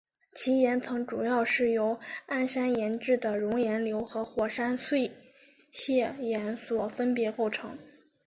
[0.33, 5.11] 其岩层主要是由安山岩质的熔岩流和火山碎
[5.71, 7.77] 屑岩所分别构成。